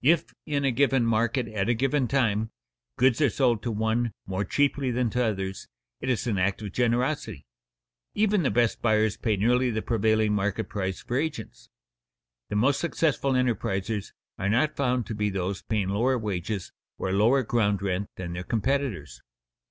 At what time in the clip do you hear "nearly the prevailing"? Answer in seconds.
9.36-10.32